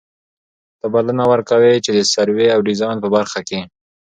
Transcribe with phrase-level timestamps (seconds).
[0.79, 3.59] ته بلنه ور کوي چي د سروې او ډيزاين په برخه کي